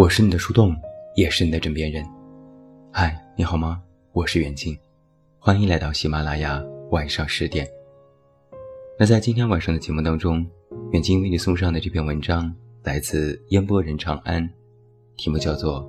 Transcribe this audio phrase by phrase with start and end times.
[0.00, 0.74] 我是你的树洞，
[1.14, 2.02] 也是你的枕边人。
[2.90, 3.82] 嗨，你好吗？
[4.14, 4.74] 我是远近，
[5.38, 7.68] 欢迎来到喜马拉雅晚上十点。
[8.98, 10.42] 那在今天晚上的节目当中，
[10.92, 12.50] 远近为你送上的这篇文章
[12.82, 14.48] 来自烟波人长安，
[15.18, 15.82] 题目叫做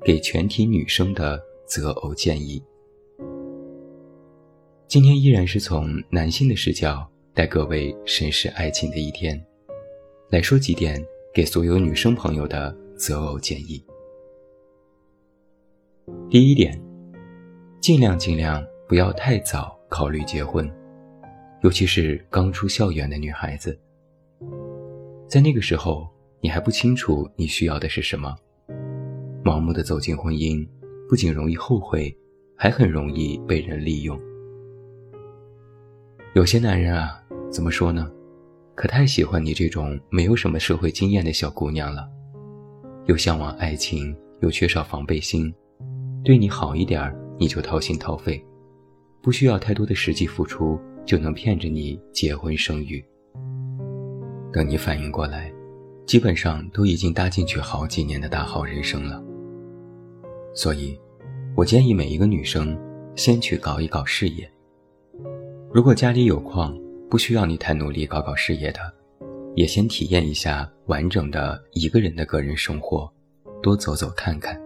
[0.06, 2.62] 《给全体女生的择偶建议》。
[4.86, 9.44] 今天依然是从男性的视角带各位审视爱情的一天，
[10.30, 12.72] 来说几点给所有女生朋友的。
[12.98, 13.80] 择偶建议：
[16.28, 16.76] 第一点，
[17.80, 20.68] 尽量尽量不要太早考虑结婚，
[21.62, 23.78] 尤其是刚出校园的女孩子。
[25.28, 26.08] 在那个时候，
[26.40, 28.36] 你还不清楚你需要的是什么，
[29.44, 30.66] 盲目的走进婚姻，
[31.08, 32.12] 不仅容易后悔，
[32.56, 34.20] 还很容易被人利用。
[36.34, 38.10] 有些男人啊，怎么说呢？
[38.74, 42.08] 可太喜欢你这种没有什么社会经验的小姑娘了。
[43.08, 45.50] 又向往爱情，又缺少防备心，
[46.22, 48.44] 对你好一点儿，你就掏心掏肺，
[49.22, 53.02] 不需要太多的实际付出，就能骗着你结婚生育。
[54.52, 55.50] 等你反应过来，
[56.04, 59.24] 基本上都已经搭进去好几年的大好人生了。
[60.54, 60.94] 所以，
[61.56, 62.78] 我建议每一个女生
[63.16, 64.46] 先去搞一搞事业。
[65.72, 68.80] 如果家里有矿，不需要你太努力搞搞事业的。
[69.54, 73.12] 也先体验一下完整的一个人的个人生活，
[73.62, 74.60] 多走走看看。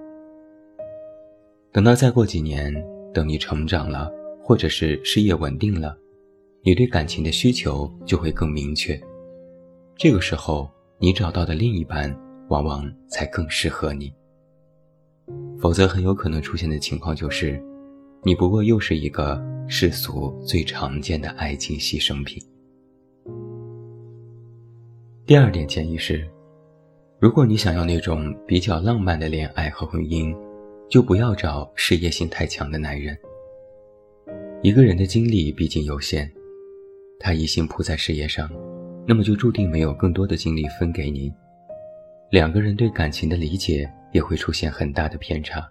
[1.73, 2.73] 等到再过几年，
[3.15, 4.11] 等你成长了，
[4.43, 5.97] 或者是事业稳定了，
[6.63, 9.01] 你对感情的需求就会更明确。
[9.97, 12.15] 这个时候，你找到的另一半
[12.49, 14.13] 往往才更适合你。
[15.59, 17.63] 否则，很有可能出现的情况就是，
[18.23, 22.43] 你不过又是一个世俗最常见的爱情牺牲品。
[25.25, 26.29] 第二点建议是，
[27.21, 30.37] 如果你想要那种比较浪漫的恋爱和婚姻，
[30.91, 33.17] 就不要找事业心太强的男人。
[34.63, 36.29] 一个人的精力毕竟有限，
[37.21, 38.51] 他一心扑在事业上，
[39.07, 41.33] 那么就注定没有更多的精力分给你。
[42.29, 45.65] 两个人对感情的理解也会出现很大的偏差。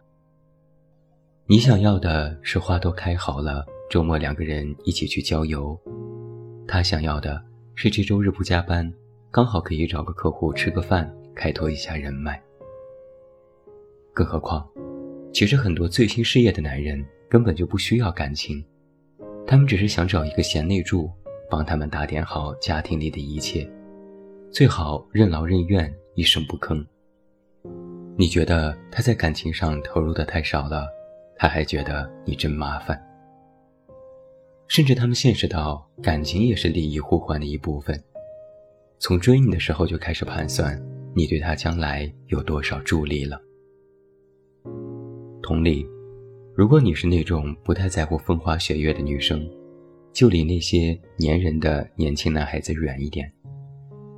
[1.45, 5.78] 你想要的是花都开好了，周末两个人一起去郊游；
[6.66, 7.44] 他想要的
[7.75, 8.90] 是这周日不加班。
[9.33, 12.41] 刚好可以找个客户吃个饭，开拓一下人脉。
[14.13, 14.67] 更何况，
[15.31, 18.61] 其实很多醉心事业的男人根本就不需要感情，
[19.47, 21.09] 他们只是想找一个贤内助，
[21.49, 23.65] 帮他们打点好家庭里的一切，
[24.51, 26.85] 最好任劳任怨，一声不吭。
[28.17, 30.85] 你觉得他在感情上投入的太少了，
[31.37, 33.01] 他还觉得你真麻烦。
[34.67, 37.97] 甚至他们现实到感情也是利益互换的一部分。
[39.01, 40.79] 从追你的时候就开始盘算，
[41.16, 43.41] 你对他将来有多少助力了。
[45.41, 45.84] 同理，
[46.53, 49.44] 如果你是那种不太在乎风花雪月的女生，
[50.13, 53.28] 就离那些粘人的年轻男孩子远一点，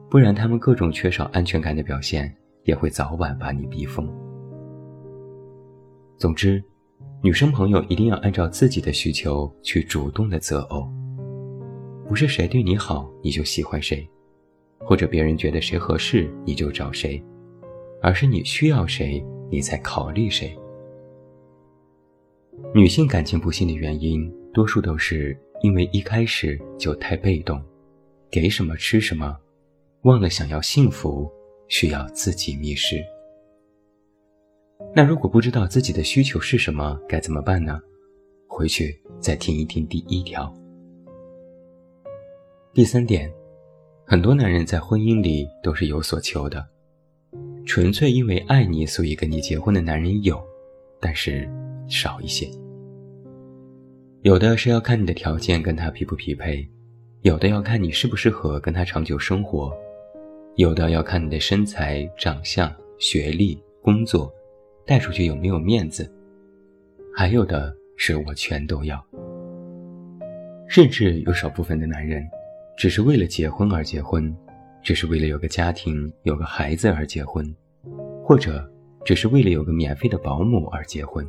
[0.09, 2.35] 不然他们各种缺少安全感的表现，
[2.65, 4.05] 也会早晚把你逼疯。
[6.17, 6.61] 总之，
[7.21, 10.91] 女生朋友一定要按照自己的需求去主动的择偶，
[12.05, 14.05] 不是谁对你好你就喜欢谁。
[14.85, 17.23] 或者别人觉得谁合适你就找谁，
[18.01, 20.57] 而是你需要谁你才考虑谁。
[22.73, 27.61] 女性感情不幸的原因，多数都是因为一开始就太被动，
[28.29, 29.37] 给什么吃什么，
[30.03, 31.31] 忘了想要幸福
[31.67, 33.03] 需要自己觅食。
[34.95, 37.79] 那如果不知道自己的需求是什么，该怎么办呢？
[38.47, 40.53] 回去再听一听第一条。
[42.73, 43.31] 第三点。
[44.05, 46.63] 很多男人在婚姻里都是有所求的，
[47.65, 50.39] 纯粹因为爱你所以跟你结婚的男人有，
[50.99, 51.49] 但是
[51.87, 52.47] 少一些。
[54.21, 56.67] 有的是要看你的条件跟他匹不匹配，
[57.21, 59.73] 有的要看你适不适合跟他长久生活，
[60.55, 64.31] 有的要看你的身材、长相、学历、工作，
[64.85, 66.13] 带出去有没有面子，
[67.15, 69.03] 还有的是我全都要。
[70.67, 72.21] 甚至有少部分的男人。
[72.75, 74.35] 只是为了结婚而结婚，
[74.83, 77.45] 只是为了有个家庭、有个孩子而结婚，
[78.23, 78.69] 或者
[79.05, 81.25] 只是为了有个免费的保姆而结婚。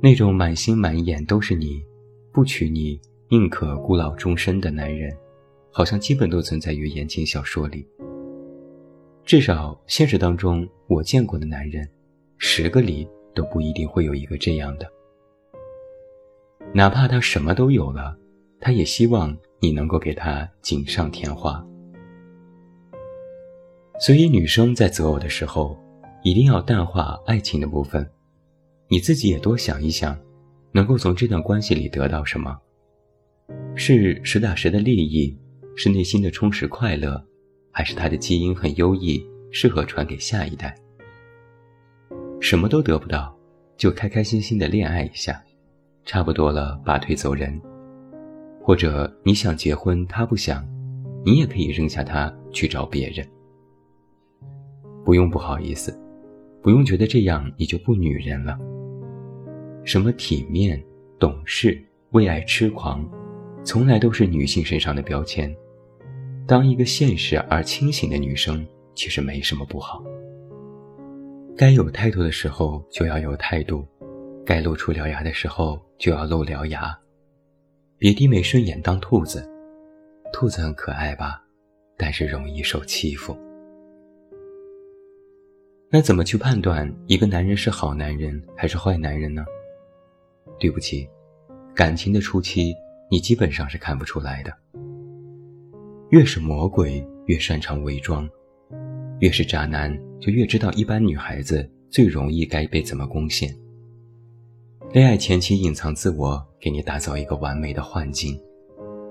[0.00, 1.82] 那种满心满眼都是你，
[2.32, 5.16] 不娶你宁可孤老终身的男人，
[5.70, 7.86] 好像基本都存在于言情小说里。
[9.24, 11.88] 至少现实当中，我见过的男人，
[12.36, 14.86] 十个里都不一定会有一个这样的。
[16.74, 18.18] 哪怕他什么都有了，
[18.60, 19.34] 他也希望。
[19.62, 21.64] 你能够给他锦上添花。
[24.00, 25.78] 所以，女生在择偶的时候，
[26.24, 28.04] 一定要淡化爱情的部分，
[28.88, 30.18] 你自己也多想一想，
[30.72, 32.58] 能够从这段关系里得到什么？
[33.76, 35.38] 是实打实的利益，
[35.76, 37.24] 是内心的充实快乐，
[37.70, 40.74] 还是他的基因很优异，适合传给下一代？
[42.40, 43.32] 什么都得不到，
[43.76, 45.40] 就开开心心的恋爱一下，
[46.04, 47.60] 差不多了，拔腿走人。
[48.62, 50.64] 或者你想结婚，他不想，
[51.24, 53.26] 你也可以扔下他去找别人。
[55.04, 55.92] 不用不好意思，
[56.62, 58.56] 不用觉得这样你就不女人了。
[59.84, 60.80] 什么体面、
[61.18, 61.76] 懂事、
[62.10, 63.04] 为爱痴狂，
[63.64, 65.52] 从来都是女性身上的标签。
[66.46, 70.00] 当一个现实而清醒的女生，其实没什么不好。
[71.56, 73.84] 该有态度的时候就要有态度，
[74.46, 76.96] 该露出獠牙的时候就要露獠牙。
[78.02, 79.48] 别低眉顺眼当兔子，
[80.32, 81.40] 兔子很可爱吧，
[81.96, 83.38] 但是容易受欺负。
[85.88, 89.44] 那怎么去判断一个男人是好男人还是坏男人呢？
[90.58, 91.08] 对不起，
[91.76, 92.74] 感情的初期
[93.08, 94.52] 你基本上是看不出来的。
[96.10, 98.28] 越是魔鬼越擅长伪装，
[99.20, 103.56] 越是渣男就越知道一般女孩子最容易该被怎么攻陷。
[104.92, 108.38] 恋爱前期隐藏自我，给你打造一个完美的幻境，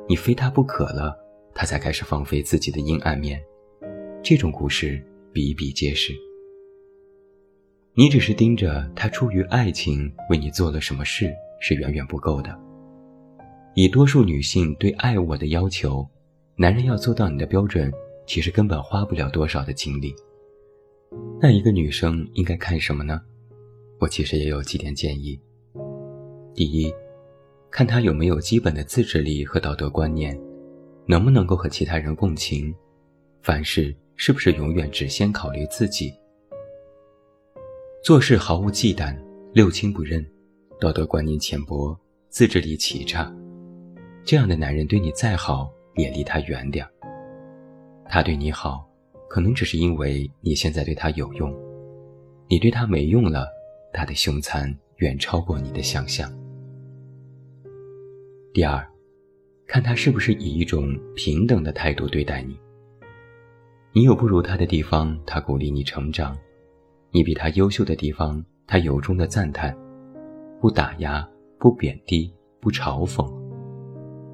[0.07, 1.17] 你非他不可了，
[1.55, 3.41] 他才开始放飞自己的阴暗面。
[4.21, 6.13] 这种故事比比皆是。
[7.95, 12.55] 你只是盯着他出于爱情为你做了什么事是远远不够的。
[13.73, 16.07] 以多数女性对爱我的要求，
[16.55, 17.91] 男人要做到你的标准，
[18.27, 20.13] 其实根本花不了多少的精力。
[21.41, 23.19] 那一个女生应该看什么呢？
[23.99, 25.41] 我其实也有几点建议。
[26.53, 26.93] 第一，
[27.69, 30.37] 看他有没有基本的自制力和道德观念，
[31.05, 32.73] 能不能够和其他人共情，
[33.41, 36.13] 凡事是不是永远只先考虑自己。
[38.03, 39.17] 做事毫无忌惮，
[39.53, 40.25] 六亲不认，
[40.79, 43.33] 道德观念浅薄，自制力奇差，
[44.25, 46.91] 这样的男人对你再好也离他远点儿。
[48.09, 48.85] 他对你好，
[49.29, 51.55] 可能只是因为你现在对他有用，
[52.49, 53.47] 你对他没用了，
[53.93, 56.31] 他的凶残远超过你的想象。
[58.53, 58.87] 第二，
[59.65, 62.55] 看他是不是以一种平等的态度对待你。
[63.93, 66.37] 你有不如他的地方，他鼓励你成长。
[67.09, 69.75] 你比他优秀的地方，他由衷的赞叹，
[70.61, 71.27] 不打压，
[71.57, 73.27] 不贬低，不嘲讽。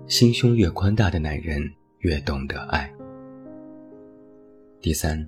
[0.06, 1.64] 心胸越宽大的男人
[2.00, 2.94] 越懂得爱。
[4.82, 5.28] 第三，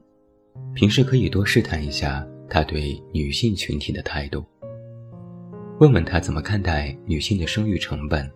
[0.75, 4.43] 平时可以多试探一下他对女性群体的态度，
[5.79, 8.29] 问问他怎么看待女性的生育成本，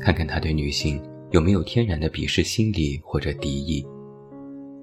[0.00, 3.86] 看看他对女性有没有天然的鄙视心理或者敌意，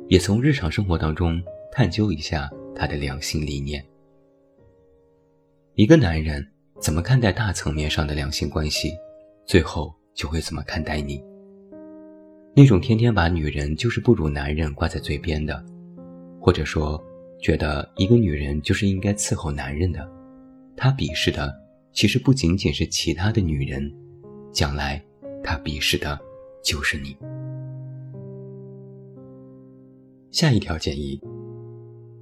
[0.07, 1.41] 也从日常生活当中
[1.71, 2.49] 探究一下。
[2.75, 3.83] 他的良心理念。
[5.75, 6.47] 一个男人
[6.79, 8.93] 怎么看待大层面上的两性关系，
[9.45, 11.21] 最后就会怎么看待你。
[12.55, 15.61] 那种天天把女人就是不如男人挂在嘴边的，
[16.39, 17.03] 或者说
[17.41, 20.09] 觉得一个女人就是应该伺候男人的，
[20.77, 21.53] 他鄙视的
[21.91, 23.91] 其实不仅仅是其他的女人，
[24.51, 25.03] 将来
[25.43, 26.19] 他鄙视的
[26.63, 27.15] 就是你。
[30.31, 31.19] 下一条建议。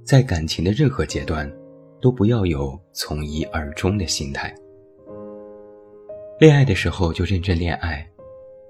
[0.04, 1.46] 在感情的任何阶段，
[2.00, 4.54] 都不要有从一而终的心态。
[6.40, 8.08] 恋爱的时候就认真恋爱，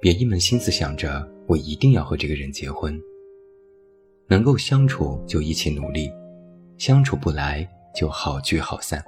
[0.00, 3.00] 别一门心思想着我一定要和这个人结婚。
[4.26, 6.10] 能够相处就一起努力，
[6.76, 9.00] 相处不来就好聚好散。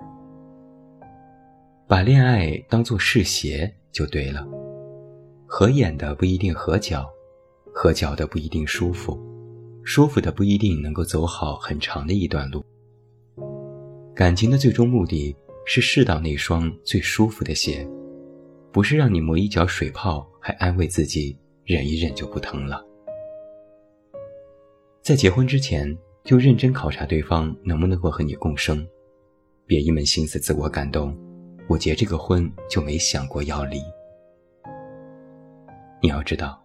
[1.90, 4.46] 把恋爱当做试鞋就对了，
[5.44, 7.04] 合眼的不一定合脚，
[7.74, 9.18] 合脚的不一定舒服。
[9.82, 12.64] 舒服的不一定能够走好很长的一段路。
[14.14, 15.34] 感情的最终目的
[15.66, 17.84] 是试到那双最舒服的鞋，
[18.70, 22.80] 不是让你磨一脚水泡还安慰自己忍一忍就不疼了。
[25.02, 28.86] 在结婚之前就认真考察对方能不能够和你共生，
[29.66, 31.12] 别一门心思自我感动，
[31.70, 33.80] 我结这个婚就没想过要离。
[36.02, 36.60] 你要知道。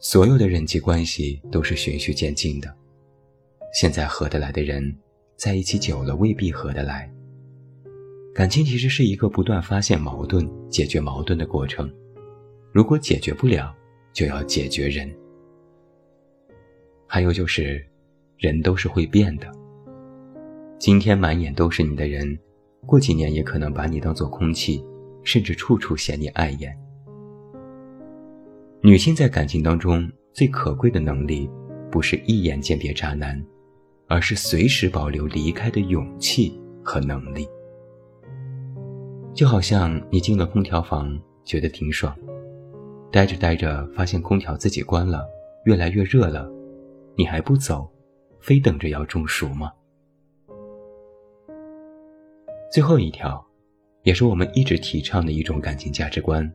[0.00, 2.72] 所有的人际关系都是循序渐进的，
[3.72, 4.94] 现在合得来的人，
[5.34, 7.10] 在一起久了未必合得来。
[8.34, 11.90] 感情其实是一个不断发现矛盾、解决矛盾的过程。
[12.70, 13.74] 如果解决不了，
[14.12, 15.10] 就要解决人。
[17.06, 17.84] 还有就是，
[18.36, 19.50] 人都是会变的。
[20.78, 22.38] 今天满眼都是你的人，
[22.86, 24.84] 过几年也可能把你当做空气，
[25.22, 26.76] 甚至处处嫌你碍眼。
[28.80, 31.50] 女性在感情当中最可贵的能力，
[31.90, 33.44] 不是一眼鉴别渣男，
[34.06, 37.46] 而是随时保留离开的勇气和能力。
[39.34, 42.16] 就好像你进了空调房，觉得挺爽，
[43.12, 45.28] 待着待着发现空调自己关了，
[45.64, 46.50] 越来越热了，
[47.16, 47.90] 你还不走，
[48.40, 49.72] 非等着要中暑吗？
[52.70, 53.42] 最后一条，
[54.02, 56.52] 也是我们一直提倡的一种感情价值观：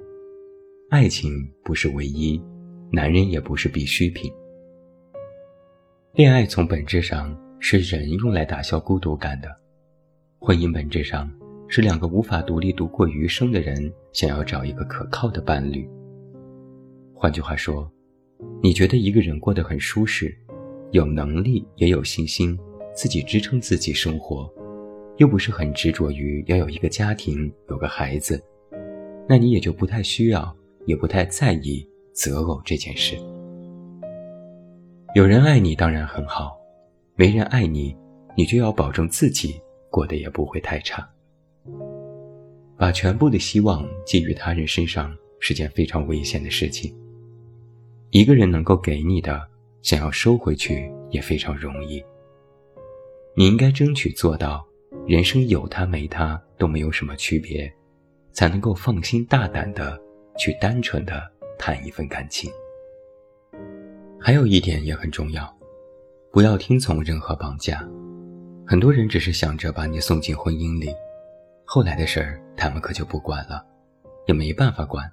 [0.92, 1.32] 爱情
[1.64, 2.40] 不是唯一，
[2.92, 4.32] 男人也不是必需品。
[6.14, 9.50] 恋爱从本质上是人用来打消孤独感的，
[10.38, 11.28] 婚姻本质上
[11.68, 15.90] 是两个无法独立度过余生的人想要找一个可靠的伴侣。
[17.16, 17.92] 换句话说，
[18.62, 20.32] 你觉得一个人过得很舒适，
[20.92, 22.56] 有能力也有信心，
[22.96, 24.48] 自己支撑自己生活，
[25.24, 28.44] 又不是很执着于要有一个家庭、有个孩子，
[29.26, 30.54] 那你也就不太需要，
[30.86, 33.16] 也不太在意择偶这件事。
[35.16, 36.58] 有人爱你当然很好，
[37.16, 37.96] 没人爱你，
[38.36, 39.56] 你就要保证自己
[39.90, 41.10] 过得也不会太差。
[42.76, 46.94] 把全部的希望寄予他人身上是件非常危险的事情。
[48.10, 49.42] 一个人能够给你的，
[49.82, 52.04] 想要收回去也非常容易。
[53.38, 54.68] 你应该争取做到，
[55.06, 57.72] 人生有他没他都没有什么区别，
[58.32, 60.00] 才能够放心大胆的
[60.38, 61.22] 去单纯的
[61.60, 62.50] 谈一份感情。
[64.20, 65.54] 还有一点也很重要，
[66.32, 67.86] 不要听从任何绑架。
[68.66, 70.90] 很多人只是想着把你送进婚姻里，
[71.66, 73.62] 后来的事儿他们可就不管了，
[74.26, 75.12] 也没办法管，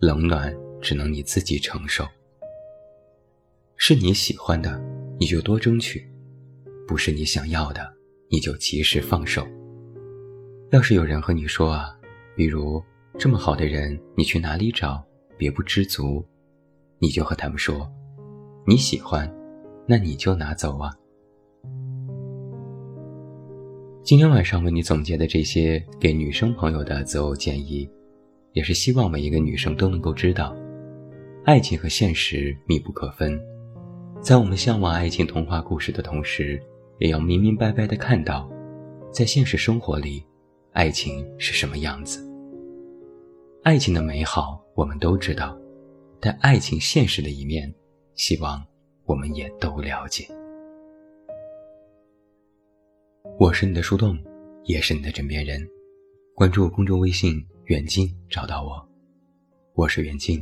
[0.00, 2.04] 冷暖只能你自己承受。
[3.76, 4.82] 是你喜欢的，
[5.20, 6.00] 你就多争取；
[6.88, 7.93] 不是你想要的，
[8.34, 9.46] 你就及时放手。
[10.72, 11.96] 要是有人和你说啊，
[12.34, 12.82] 比如
[13.16, 15.00] 这么好的人你去哪里找？
[15.38, 16.26] 别不知足，
[16.98, 17.88] 你就和他们说。
[18.66, 19.32] 你喜欢，
[19.86, 20.90] 那你就拿走啊。
[24.02, 27.88] 今天晚上为你总结的这些给女生朋友的择偶建议，
[28.52, 30.56] 也是希望每一个女生都能够知道，
[31.44, 33.40] 爱情和现实密不可分，
[34.20, 36.60] 在我们向往爱情童话故事的同时，
[36.98, 38.50] 也要明明白白的看到，
[39.12, 40.24] 在现实生活里，
[40.72, 42.24] 爱情是什么样子。
[43.62, 45.58] 爱情的美好我们都知道，
[46.20, 47.72] 但爱情现实的一面。
[48.14, 48.64] 希望
[49.06, 50.24] 我们也都了解。
[53.40, 54.16] 我是你的树洞，
[54.62, 55.60] 也是你的枕边人。
[56.32, 58.88] 关注公众微信“远近”，找到我。
[59.74, 60.40] 我是远近，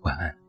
[0.00, 0.41] 晚安。